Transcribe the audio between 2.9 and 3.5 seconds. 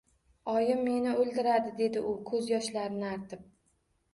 artib